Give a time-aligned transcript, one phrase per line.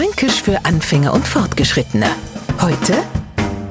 [0.00, 2.06] Fränkisch für Anfänger und Fortgeschrittene.
[2.58, 2.94] Heute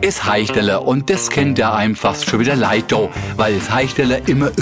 [0.00, 2.92] es Heichdeler und das kennt ja einem fast schon wieder leid,
[3.36, 4.52] weil es Heichdeler immer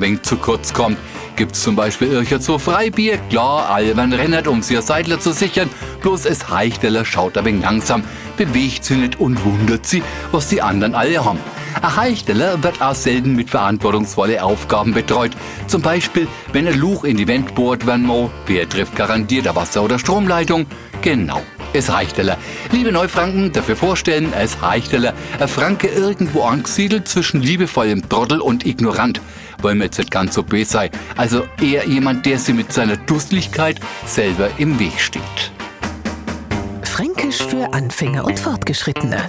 [0.00, 0.96] wenig zu kurz kommt.
[1.36, 5.68] Gibt's zum Beispiel irgend so Freibier, klar, albern rennert, um sich Seidler zu sichern,
[6.00, 8.02] bloß es Heichdeler schaut ein wenig langsam,
[8.38, 10.02] bewegt sie nicht und wundert sie,
[10.32, 11.38] was die anderen alle haben.
[11.80, 15.32] Ein Heichdeler wird auch selten mit verantwortungsvolle Aufgaben betreut.
[15.68, 19.54] Zum Beispiel, wenn ein Luch in die Wand bohrt werden muss, wer trifft garantiert eine
[19.54, 20.66] Wasser- oder Stromleitung?
[21.02, 21.40] Genau,
[21.72, 22.36] es Heichdeler.
[22.72, 29.20] Liebe Neufranken, dafür vorstellen, es Heichdeler, ein Franke irgendwo angesiedelt zwischen liebevollem Trottel und ignorant.
[29.62, 30.90] Wollen wir jetzt nicht ganz so böse sein.
[31.16, 35.22] Also eher jemand, der sie mit seiner Dusseligkeit selber im Weg steht.
[36.82, 39.28] Fränkisch für Anfänger und Fortgeschrittene.